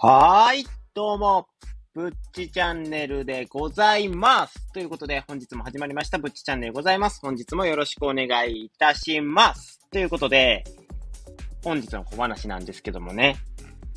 [0.00, 1.48] はーい、どうも、
[1.92, 4.72] ぶっちチャンネルでございます。
[4.72, 7.18] ということで、本日も始まりました、ぶっちチャンネルございます。
[7.20, 9.80] 本日もよろしくお願いいたします。
[9.90, 10.62] ということで、
[11.64, 13.38] 本日の小話なんですけどもね、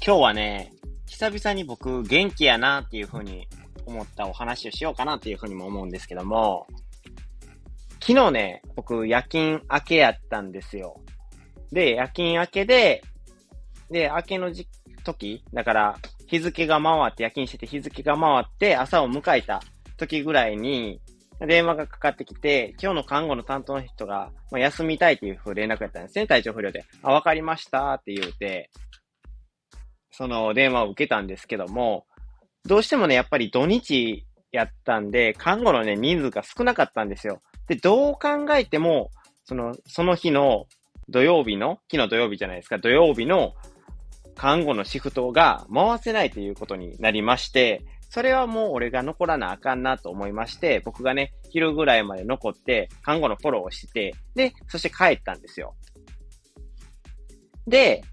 [0.04, 0.74] 今日はね、
[1.06, 3.48] 久々に僕元気やなっていう風に
[3.86, 6.66] 思ったお話をしようかなっていう風にも思うんですけども、
[8.00, 11.00] 昨日ね、僕夜勤明けやったんですよ。
[11.72, 13.04] で、夜勤明けで、
[13.92, 14.68] で、明けの時
[15.04, 19.62] 時、だから日付が回って、夜勤してて日付が回って朝を迎えた
[19.98, 21.02] 時ぐらいに、
[21.48, 26.28] 電話がかかってきて、今日の看護の担当の人が、まあ、休みたいっていう連絡やったんですね。
[26.28, 26.86] 体調不良で。
[27.02, 28.70] あ、わかりましたって言うて、
[30.12, 32.06] その電話を受けたんですけども、
[32.66, 37.42] どうしてもね、やっぱり土日やったんで、看護のね、人数が少なかったんですよ。
[37.68, 39.10] で、どう考えても、
[39.46, 40.68] その、その日の
[41.10, 43.54] 土曜日の、昨日土曜日じゃないですか、土曜日の
[44.42, 55.76] 看護のシフトが回せないということになりまして、それはもう俺が残らなあかんなと思いまして、僕がね、昼ぐらいまで残って、看護のフォローをして、で、そして帰ったんですよ。
[57.68, 58.04] で、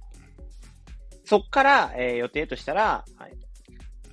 [1.24, 3.32] そっから、えー、予定としたら、はい、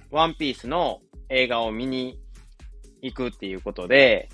[0.09, 2.17] ワンピースの映画を見に
[3.01, 4.29] 行くっていうことで、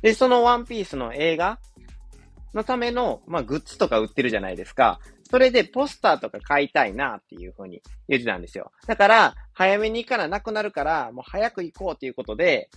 [0.00, 1.58] で、そのワンピースの映画
[2.54, 5.00] のための、まあ、グッズとか売ってるじゃないですか。
[5.28, 8.70] それでポスターとか買いたいなっていうふうに言ってたんですよ。
[8.86, 12.70] だから、早めに行かななくなるから、もう早く行こうっていうことで、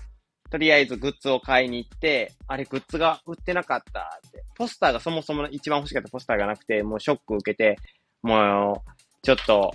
[0.49, 4.43] とりあえずグッズを買いに行って、あれグッズが売ってなかったって。
[4.55, 7.77] ポスターがそもそも一番欲しかったポスターがなくて、もうショック受けて、
[8.23, 8.91] もう、
[9.21, 9.71] ちょっと、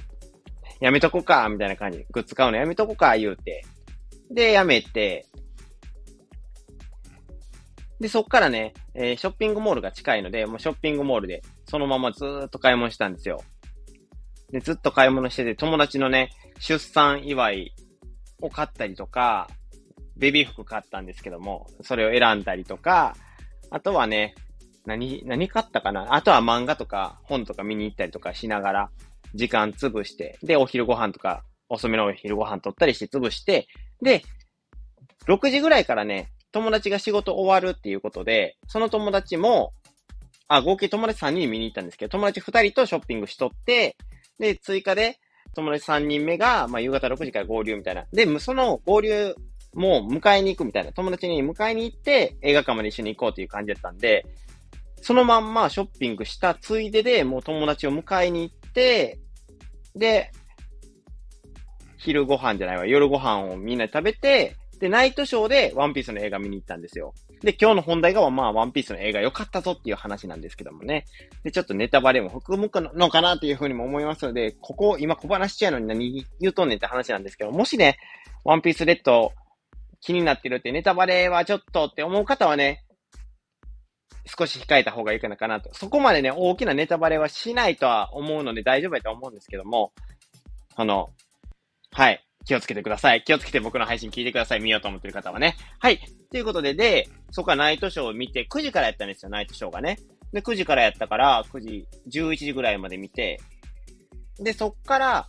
[0.80, 2.04] やめとこうか、みたいな感じ。
[2.10, 3.64] グッズ買うのやめとこうか、言うて。
[4.30, 5.26] で、やめて、
[8.00, 13.42] で、そっからね、えー、ショッピングモールが近いので、もうショッピングモールで、そのままずーっと買い物したんですよ。
[14.50, 17.74] で、ずっと買い物してて、友達のね、出産祝い
[18.40, 19.48] を買ったりとか、
[20.16, 23.16] ベビー服買ったんですけども、それを選んだりとか、
[23.70, 24.34] あとはね、
[24.86, 26.14] 何、何買ったかな？
[26.14, 28.90] あとは漫画とか本とか見に行ったりとかしながら、
[29.34, 33.66] 時間潰して、で、お昼ご飯とか、遅めのお昼ご飯取ったりして潰して、
[34.02, 34.22] で、
[35.26, 39.72] 6時ぐらいからね、友達が仕事終わるっていうことで、その友達も、
[40.48, 43.96] あ、合計友達3人見に行ったんですけど、友達2人とショッピングしとって、
[44.38, 45.18] で、追加で
[45.54, 48.04] 友達3人目が、まあ、夕方6時から合流みたいな。
[48.12, 49.34] で、その合流
[49.74, 50.92] も迎えに行くみたいな。
[50.92, 54.26] 友達に迎えに行って、映画館まで一緒に行こうという感じだったんで、
[55.00, 59.18] そのまんまショッピングしたついででもう友達を迎えに行って、
[59.94, 60.32] で、
[61.98, 67.14] 昼ご飯じゃないわ、夜ご飯をみんなで食べて、で、ナイトショーでワンピースの映画見に行ったんですよ。
[67.42, 71.04] で、今日の本題が、まあ、ワンピースの映画良かったぞっていう話なんですけどもね。
[71.42, 77.98] で、ちょっとネタバレも含むのかなというふうにも思いますので、ここ、今小話しちゃうのに何言うとんねんって話なんですけど、もしね、
[78.44, 79.32] ワンピースレッド
[80.00, 82.84] 気になってるってネタバレはちょっとって思う方はね、
[84.26, 85.72] 少し控えた方がいいかなかなと。
[85.74, 89.92] そこまでね、大きなネタバレはしないとは思うので大丈夫やと思うんですけども、
[90.76, 91.10] あの、
[91.92, 92.24] はい。
[92.44, 93.22] 気をつけてください。
[93.24, 94.60] 気をつけて僕の配信聞いてください。
[94.60, 95.56] 見ようと思ってる方はね。
[95.78, 96.00] はい。
[96.30, 99.98] ということで、で、そこはナイトショーを見て、9時からやったんですよ、ナイトショーがね。
[100.32, 103.40] で、9時からやったから、9時、11時ぐらいまで見て、
[104.38, 105.28] で、そっから、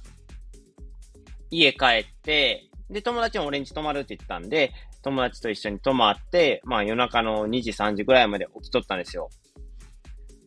[1.51, 9.29] 家帰って、で、友達も俺んち泊まるって言ったんで、友達と一緒に泊まって、まあ夜中の2時、3時ぐらいまで起きとったんですよ。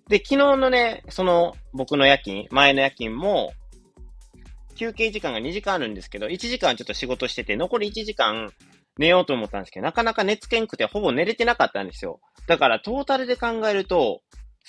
[0.08, 3.52] で、昨日のね、その僕の夜勤、前の夜勤も、
[4.78, 8.52] 休憩時間が2時間あるんですけど、1時間ちょっと仕事してて、残り1時間
[8.98, 12.20] 寝ようと思ったんですけど、なかなか寝つけんくてほぼ寝れてなかったんですよ。
[12.46, 14.22] だからトータルで考えると、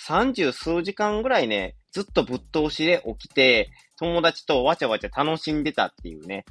[0.07, 6.45] 30数時間ぐらいね、ずっとぶっ通しで起きて、友達とわちゃわちゃ楽しんでたっていうね。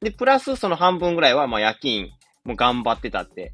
[0.00, 2.08] で、プラスその半分ぐらいは、まあ夜勤、
[2.44, 3.52] もう頑張ってたって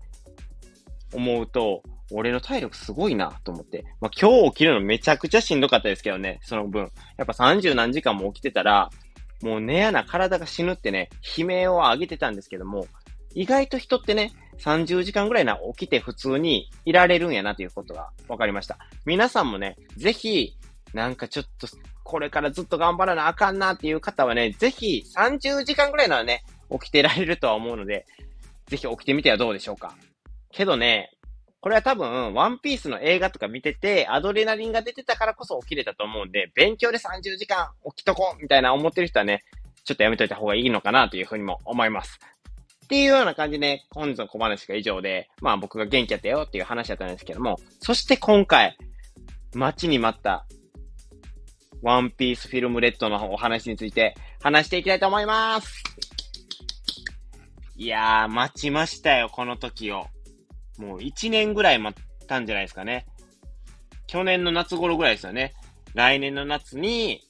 [1.13, 3.85] 思うと、俺の体力すごいなと思って。
[4.01, 6.91] まあ今日起きるのめちゃくちゃしんどかったですけどね、その分。
[7.17, 8.91] やっぱ30何時間も起きてたら、
[9.43, 12.87] もう寝やな体が死ぬってね、悲鳴を上げてたんですけども、
[13.35, 18.79] 意外と人ってね、30時間ぐらいな起きて普通にいられるんやなということが分かりました。
[19.05, 20.57] 皆さんもね、ぜひ、
[20.95, 21.67] なんかちょっと、
[22.05, 28.07] これからずっと頑張らなあかんなっていう方はね、ぜひ30時間ぐらいならね、起きてられるとは思うので、
[28.67, 29.95] ぜひ起きてみてはどうでしょうか。
[30.51, 31.11] けどね、
[31.63, 39.45] これは多分、ワンピースの映画とか見てて、アドレナリンが出てたからこそ起きれたと思うんで、勉強で30時間起きとこうみたいな思ってる人はね、
[39.85, 42.19] ちょっとやめといた方がいいのかなというふうにも思います。
[42.85, 48.77] っていうような感じで、ね、本日の小話が以上で、まあ僕が元気やったよっていう話だったんですけども、そして今回、
[49.55, 50.45] 待ちに待った
[51.81, 55.81] ワンピースフィルムレッドのお話について話していきたいと思います。
[57.77, 60.09] いやー、待ちましたよ、この時を。
[60.83, 63.07] もう1年ぐらい待ったんじゃないですかね。
[64.09, 65.55] 去年の夏頃ぐらいですよね。
[65.95, 67.21] 来年の夏に、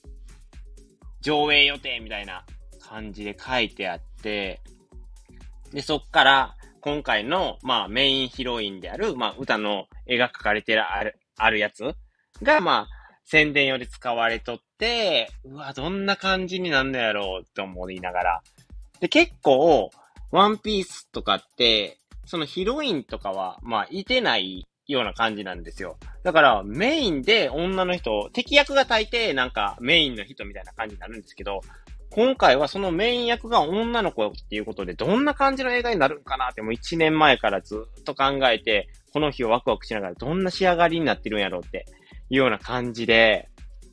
[1.21, 2.43] 上映予定みたいな
[2.81, 4.61] 感じで書いてあって、
[5.71, 11.95] で、そっから、今回の、まあ、メインヒロインである、まあ、歌の絵が描かれてる、ある、あるやつ
[12.41, 18.41] が、まあ、宣伝より使われとって、うわ、どんな感じになんのやろうって思いながら。
[18.99, 19.91] で、結構、
[20.31, 25.97] ワンピースとかって、そのヒロインとかは、まあ、いてないような感じなんですよ。
[26.23, 31.61] だから、メインで女の人、敵役が大抵なんかメインの人みたいな感じになるんですけど、
[32.09, 41.85] 今回はそのメイン役が女の子っていうことで、どんな感じの映画になるんかなってもう1年前からずっと考えて、この日をワクワクしながらどんな仕上がりになってるんやろうって
[42.29, 43.49] いうような感じで、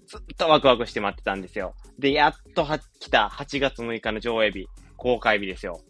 [0.07, 1.75] ずっとワクワクして待ってたんですよ。
[1.99, 4.67] で、やっとは来た8月6日の上映日、
[4.97, 5.81] 公開日ですよ。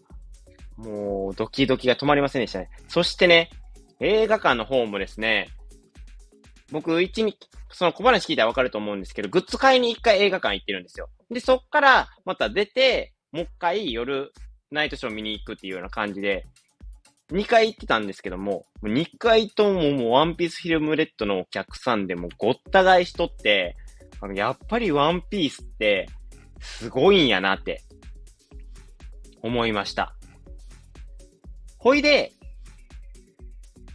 [0.77, 2.69] もう、ドキドキが止まりませんでしたね。
[2.87, 3.49] そしてね、
[3.99, 5.49] 映画館の方もですね、
[6.71, 7.37] 僕、一日、
[7.71, 11.09] その小話聞いたらわかると思うんですけど、グッズ買いに一回映画館行ってるんですよ。
[11.29, 14.31] で、そっからまた出て、もう一回夜、
[14.71, 16.45] ナイトショー見に行くっていうような感じで、
[17.31, 23.77] 2回行ってたんですけども、2回とももうワンピースフィルムレッドのお客さんでもごった返しとって、
[24.19, 26.09] あの、やっぱりワンピースって
[26.59, 27.83] すごいんやなって
[29.41, 30.15] 思いました。
[31.81, 32.31] ほいで、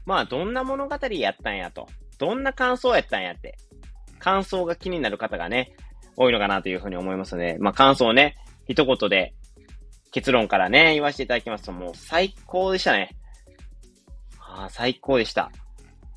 [0.06, 1.86] まあ、どんな物語やったんやと。
[2.18, 3.56] どんな感想やったんやって。
[4.18, 5.76] 感想が気になる方がね、
[6.16, 7.56] 多いのかなというふうに思いますね。
[7.60, 8.34] まあ、感想をね、
[8.66, 9.34] 一言で
[10.10, 13.16] 結論からね、言わせていただきますと、もう最高でしたね。
[14.40, 15.52] ああ、最高でした。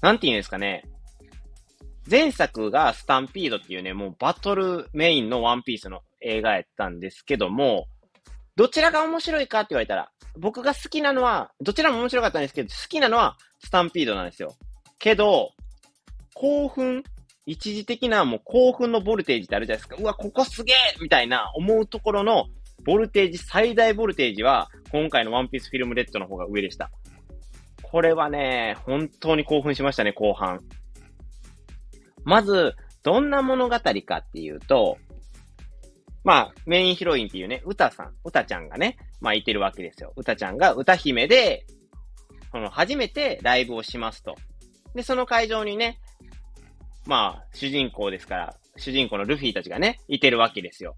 [0.02, 0.86] なんて言うんですかね。
[2.10, 7.86] 前作がスタンピードっていうね、もうバトルメインのワンピースの映画やったんですけども、
[8.60, 14.58] どちらが面白いかって言われたら、僕が好きなのは、どちらも面白かったんですけど、好きなのはスタンピードなんですよ。
[14.98, 15.52] けど、
[16.34, 17.06] 興奮、
[17.46, 19.96] 一時的なもう興奮のボルテージってあるじゃないですか。
[19.98, 22.48] うわ、ここすげえみたいな思うところの
[22.84, 26.92] ボルテージ、最大ボルテージは、今回のワンピースフィルムレッドの方が上でした。
[27.82, 30.60] これはね、本当に興奮しましたね、後半。
[32.26, 34.98] まず、どんな物語かっていうと、
[36.24, 40.14] まあ、メインヒロインっていうね、歌さん、歌ちゃんがね、まあいてるわけですよ。
[40.16, 41.66] 歌ちゃんが歌姫で、
[42.52, 44.36] この初めてライブをしますと。
[44.96, 46.00] で、その会場にね、
[47.06, 50.96] まあ、主人公ですから、主人公のルフィたちがね、いてるわけですよ。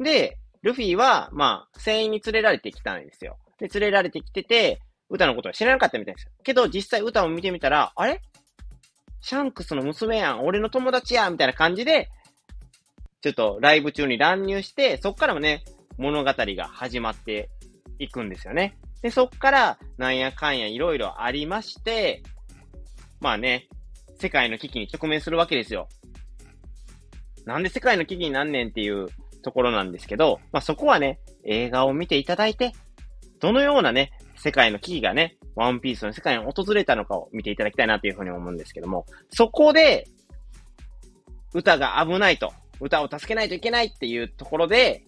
[0.00, 3.38] で、ルフィは、まあ、船員に連れられてきたんですよ。
[3.58, 6.28] で、連れられてきてて、歌のことは知らなかったみたいです。
[6.44, 8.20] けど、実際歌を見てみたら、あれ？
[9.20, 12.08] シャンクスの娘やん、俺の友達やん、みたいな感じで、
[13.20, 15.64] ちょっとライブ中に乱入して、そっからもね、
[15.96, 17.50] 物語が始まって
[17.98, 18.76] いくんですよね。
[19.02, 22.22] で、そっから、なんやかんやいろいろありまして、
[23.20, 23.68] まあね、
[24.20, 25.88] 世界の危機に直面するわけですよ。
[27.44, 29.08] なんで世界の危機になんねんっていう
[29.42, 32.72] ところなんですけど、まあそこはね、映画を見ていただいて、
[33.40, 40.06] どのようなね、世界の危機がね、ワンピースの世界に訪れたのかを見ていただきたいなというふうに思うんですけども、そこで、
[41.54, 42.52] ウタが危ないと。
[42.80, 45.04] ウタを助けないといけないっていうところで、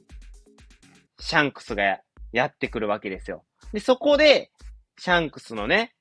[1.21, 2.00] シャンクスが
[2.33, 3.45] やってくるわけですよ。
[3.73, 4.50] で、そこで、
[4.99, 5.95] シャンクスのね、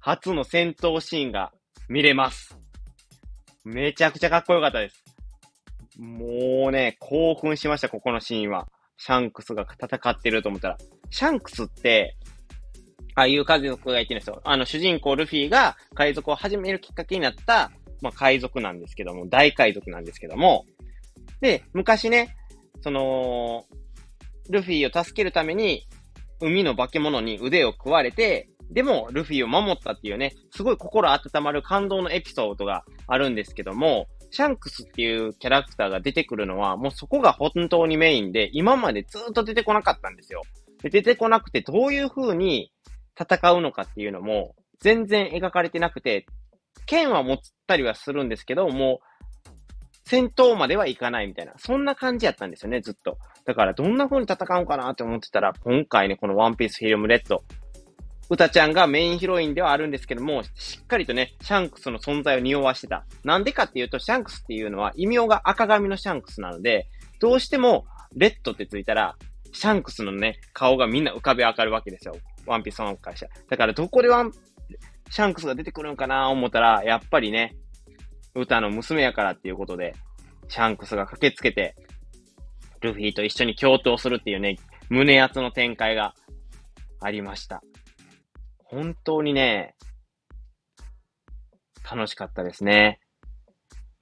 [0.00, 1.52] 初の戦闘シーンが
[1.88, 2.58] 見れます。
[3.64, 5.04] めちゃくちゃかっこよかったです。
[5.98, 8.68] もうね、興奮しました、ここのシーンは。
[8.98, 10.78] シャンクスが戦ってると思ったら。
[11.10, 12.16] シャンクスって、
[13.14, 14.40] ああいう家族がいてるんですよ。
[14.44, 17.72] あの、主人公ルフィが海賊を始めるきっかけになった、
[18.02, 20.66] まあ、海賊なんですけども、大海賊なんですけども、
[21.40, 22.36] で、昔ね、
[22.80, 23.64] その、
[24.50, 25.86] ルフィを助けるために、
[26.40, 40.42] 海の化け物に腕を食われて、でも、ルフィを守ったっていうね、すごい心温まる感動のエピソードがあるんですけども、シャンクスっていうキャラクターが出てくるのは、もうそこが本当にメインで、今までずっと出てこなかったんですよ。
[40.82, 42.72] で出てこなくて、どういう風に
[43.18, 46.26] 戦うのかっていうのも、全然描かれてなくて、
[46.86, 49.15] 剣は持ったりはするんですけど、もう、
[50.06, 53.18] 戦闘まではいかないみたいな、そんな感じやったんですよね、ずっと。
[53.44, 57.42] だから、どんな風に戦うかなって思ってたら、今回ね、この ONE PIECE FILM RED、
[58.30, 63.04] ウタちゃんがメインヒロインではあるんですけども、しっかりとね、シャンクスの存在を匂わしてた。
[63.24, 66.88] なんでかっていうと、シャンクスっていうのは異名が赤髪のシャンクスなので、
[67.20, 67.84] どうしても、
[68.14, 69.16] レッドってついたら、
[69.52, 72.16] シャンクスのね、顔がみんな浮かび上がるわけですよ。
[72.46, 73.26] ワンピースの会社。
[73.48, 74.32] だからどこでワン、
[75.10, 77.56] シャンクスが出てくるんかな思ったら、やっぱりね、
[78.36, 79.94] ウタの娘やからっていうことで、
[80.48, 81.74] シャンクスが駆けつけて、
[82.80, 84.56] ルフィと一緒に共闘するっていうね、
[84.88, 86.14] 胸熱の展開が
[87.00, 87.62] ありました。
[88.64, 89.74] 本当にね、
[91.90, 93.00] 楽しかったですね。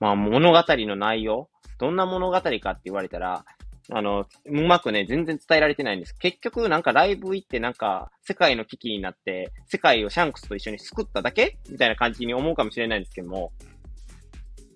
[0.01, 1.49] まあ物語の内容、
[1.79, 3.45] どんな物語かって言われたら、
[3.91, 6.15] あの、うまくね、全然伝えられてないんです。
[6.19, 13.53] 結局、なんかライブ行ってなんか、世界の危機になって、世界をシャンクスと一緒に救っただけみたいな感じに思うかもしれないんですけども、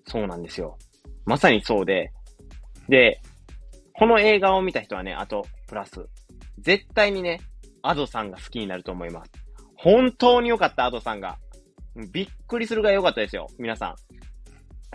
[0.09, 0.77] そうなんですよ。
[1.25, 2.11] まさにそうで、
[2.87, 3.21] で、
[3.93, 6.07] この映画を見た人はね、あと、プラス、
[6.59, 7.41] 絶対にね、
[7.81, 9.31] アドさんが好きになると思います。
[9.75, 11.37] 本当に良かった、アドさんが。
[12.11, 13.95] びっくりするが良かったですよ、皆さん。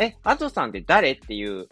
[0.03, 1.67] え、アドさんって誰っていう、っ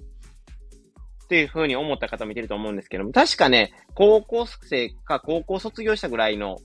[1.28, 6.58] ていう風に思った方もいてると思うんですけども、確かね、高校生か高校卒業したぐらいの、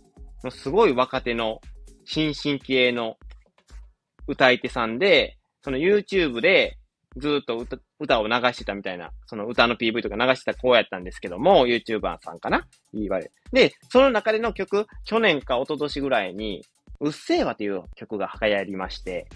[0.49, 1.61] すごい若手の
[2.05, 3.17] 新進気鋭の
[4.27, 6.77] 歌い手さんで、その YouTube で
[7.17, 7.65] ずっと
[7.99, 12.65] 歌を流してたみたいな、その歌の PV とか流してた子やったんですけども、YouTuber さんかな？
[12.93, 16.63] 言われで、その中での曲、去年か一昨年ぐらいに、
[16.99, 19.27] うっせぇわっていう曲が流行りまして、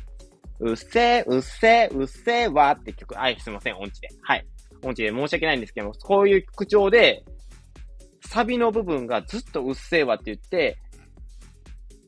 [0.59, 4.09] うっせー、うっせー、うっせーわって曲、あい、すいません、音痴で。
[4.21, 4.45] はい。
[4.83, 7.23] 音痴で申し訳ないんですけども、こういう口調で、
[8.27, 10.77] サビの部分がずっとうっせーわって言って、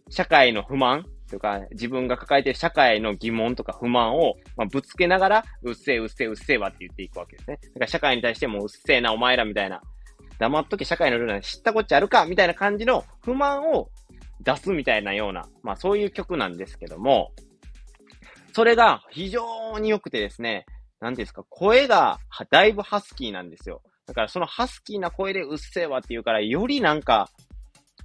[0.10, 7.58] 社会の不満とか、自分が抱えている社会の疑問とか不満を、まあ、ぶつけながら、うっせえ、うっせえ、うっせえわって言っていくわけですね。
[7.62, 9.82] だから社会に対してもうっせえな、お前らみたいな、
[10.40, 13.90] 黙っとけ社会のルールなん知ったこっちゃあるかみたいな感じの不満を
[14.42, 17.32] 出すみたいなような、まあそういう曲なんですけども、
[18.54, 20.66] それが非常に良くてですね、
[21.02, 22.20] なんですか、声が
[22.52, 23.82] だいぶハスキーなんですよ。
[24.06, 27.30] だからそのハスキーな声でうっせえわって言うから、よりなんか、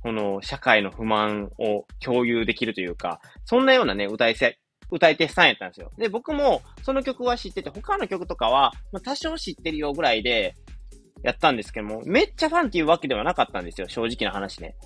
[0.03, 4.59] この社会の不満を共有できるというか、そんなようなね、歌いせ、
[4.91, 5.91] 歌い手さんやったんですよ。
[5.99, 10.55] で、僕もその曲は知ってて、他の曲とかは、まあ、多少知ってるよぐらいで
[11.23, 14.77] やったんですけども、めっちゃファンっていうわけではなかったんですよ、正直な話ね。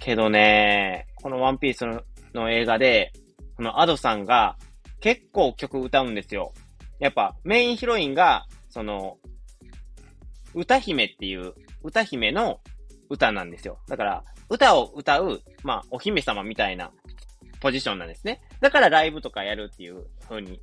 [0.00, 2.02] けどね、このワンピースの
[2.34, 3.12] の映画で、
[3.56, 4.56] このアドさんが
[5.00, 6.52] 結構曲歌うんですよ。
[6.98, 9.18] やっぱメインヒロインが、その、
[10.54, 12.60] 歌姫っていう歌姫の
[13.10, 13.78] 歌なんですよ。
[13.88, 16.90] だから、歌を歌う、まあ、お姫様みたいな
[17.60, 18.40] ポジションなんですね。
[18.60, 20.60] だからライブとかやるっていう風に、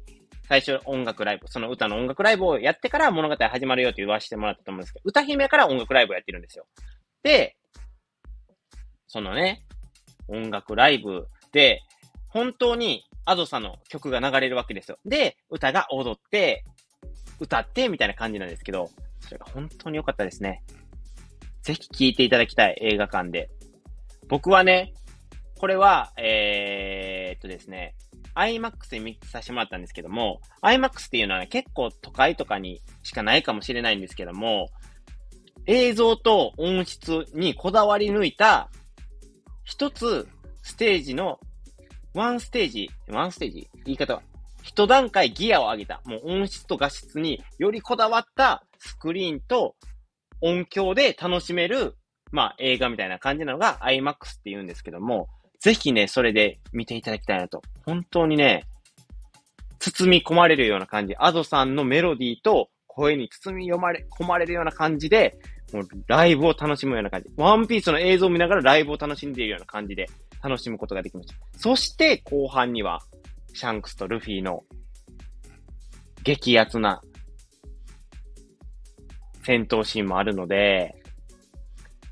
[0.48, 6.66] 最初音楽ライブ、その歌の音楽ライブをやってから物語始まるよって言わせてもらったと思うんですけど、歌姫から音楽ライブをやってるんですよ。
[7.22, 7.58] で、
[9.08, 9.66] そのね、
[10.30, 11.82] 音楽ライブで、
[12.30, 15.00] 本当にアドサの曲が流れるわけですよ。
[15.06, 16.64] で、歌が踊って、
[17.40, 18.90] 歌って、みたいな感じなんですけど、
[19.20, 20.64] それが本当に良かったですね。
[21.68, 23.50] ぜひ聴いていただきたい映画館で。
[24.30, 24.94] 僕はね、
[25.60, 27.94] これは、えー、っとですね、
[28.36, 34.70] IMAX でミックスさせてもらったんですけども、IMAX っていうのは、ね、結構都会とかにしかないかもしれないんですけども、
[35.66, 38.70] 映像と音質にこだわり抜いた、
[39.66, 40.26] 一つ
[40.64, 41.38] ステージの、
[42.14, 44.22] ワンステージ、ワンステージ言い方は、
[44.64, 49.76] 一段階ギアを上げた、もう音質と画質によりこだわったスクリーンと
[50.42, 51.96] 音響で楽しめる、
[52.32, 55.28] まあ映画みたいな感じなのが IMAX って言うんですけども、
[55.60, 57.62] ぜひね、それで見ていただきたいなと。
[57.86, 58.66] 本当にね、
[59.80, 61.16] 包み込まれるような感じ。
[61.18, 65.40] アドさんのメロディーと声に包み読まれ、込まれるような感じで、
[65.74, 67.30] もうライブを楽しむような感じ。
[67.38, 70.08] ワンピースの映像を見ながらライブを楽しんでいるような感じで
[70.42, 71.36] 楽しむことができました。
[71.58, 73.02] そして後半には、
[73.54, 74.64] シャンクスとルフィの
[76.24, 77.02] 激アツな
[79.48, 80.94] 戦闘シーンもあるので、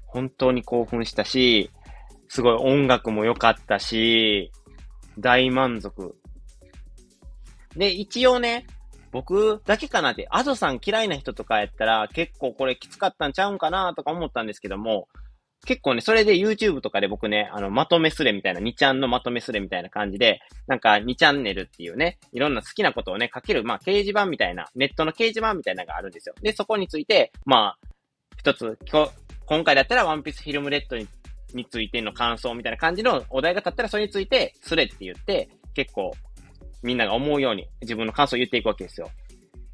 [0.05, 1.69] 本当に興奮したし、
[2.29, 4.53] すごい音楽も良かったし、
[5.19, 6.15] 大満足。
[7.75, 8.65] で、一応ね、
[9.11, 15.09] 僕だけかなって、アドさん嫌いな人とかやったら結構これきつかったんちゃうんかなとか思ったんですけども、
[15.65, 26.35] 結構ね、それで YouTube とかで僕ね、あの、まとめスレみたいな、2ちゃんのまとめスレみたいな感じで、なんか2チャンネルっていうね、いろんな好きなことをね、書ける、まあ、掲示板みたいな、ネットの掲示板みたいなのがあるんですよ。
[26.41, 27.87] で、そこについて、まあ、
[28.37, 29.11] 一つ、今日、
[29.45, 31.07] 今回だったらワンピースフィルムレッドに
[31.53, 36.13] についての感想みたいな感じのお題が立ったらそれについてスレって言って、結構
[36.83, 39.09] みんなが思うように自分の感想を言っていくわけですよ。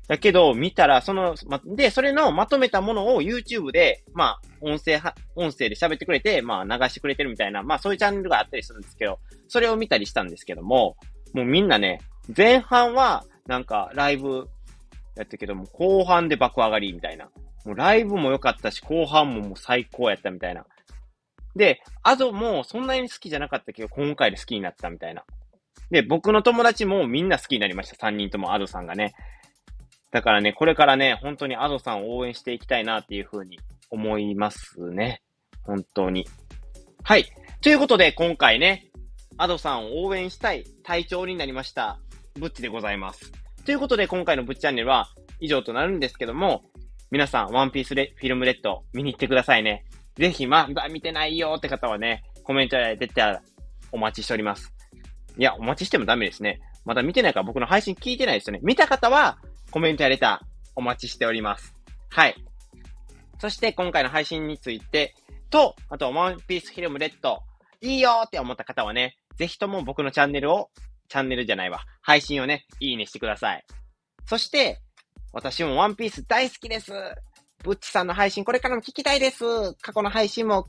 [0.08, 10.98] だけど、見たら、その、ま、で、それのまとめたものを YouTube で、まあ、音声は、音声で喋ってくれて、まあ、流してくれてるみたいな、まあ、そういうチャンネルがあったりするんですけど、それを見たりしたんですけども、
[11.34, 12.02] もうみんなね、
[12.36, 14.50] 前半は、なんか、ライブ
[15.16, 17.30] やったけども、後半で爆上がりみたいな。
[17.66, 20.66] もうライブも良かったし、後半ももう最高やったみたいな。
[21.56, 25.24] で、アドもそんなに好きじゃなかったけど、今回で好きになったみたいな。
[25.90, 28.08] で、僕の友達もみんな好きになりました。
[28.08, 29.14] 3人ともアドさんがね。
[30.12, 35.22] だからね、これからね、本当にアドさんを応援していきたいなっていうふうに思いますね。
[35.64, 36.28] 本当に。
[37.04, 37.26] はい。
[37.62, 38.92] ということで、今回ね、
[39.38, 42.00] アドさんを応援したい隊長になりました、
[42.36, 43.32] ブッチでございます。
[43.66, 45.08] ということで、今回のブッチチャンネルは
[45.40, 46.64] 以上となるんですけども、
[47.10, 49.86] 皆さん、ワンピースレフィルムレッド見に行ってくださいね。
[50.16, 53.42] ぜひ、まあ、見てないよって方はね、コメントで出てたら
[53.92, 54.74] お待ちしております。
[55.38, 56.60] いや、お待ちしてもダメですね。
[56.86, 58.60] まだ見てないから僕の配信聞いてないですよね。
[58.64, 59.38] 見た方は、
[59.72, 61.74] コメントやレターお待ちしております。
[62.10, 62.36] はい。
[63.40, 65.16] そして今回の配信について、
[65.50, 67.40] と、あと、ワンピースフィルムレッド、
[67.82, 70.70] いいよって思った方はね、ぜひとも僕のチャンネルを、
[71.10, 73.66] チャンネルじゃないわ、配信をね、いいねしてください。
[74.26, 74.80] そして、
[75.34, 76.92] 私もワンピース大好きです。
[77.64, 79.74] ブッチさんの配信これからも聞きたいです。
[79.82, 80.68] 過去の配信も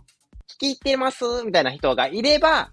[0.56, 1.25] 聞き入ってます。
[1.44, 2.71] みたいな人がいれば、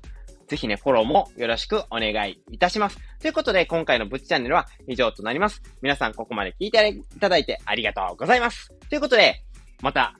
[0.50, 2.98] ぜひね、フォローもよろしくお願いいたします。
[3.20, 5.62] ということで、今回のブッチチャンネルは以上となります。
[5.84, 8.74] 皆さんここまで聞いていただいてありがとうございます。
[8.90, 9.44] ということで、
[9.82, 10.16] また、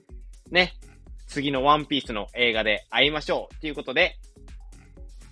[0.52, 0.74] ね、
[1.26, 3.60] 次のワンピースの映画で会いましょう。
[3.60, 4.18] ということで、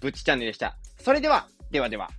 [0.01, 0.77] ブッチチャンネルでした。
[0.99, 2.11] それでは、ではでは。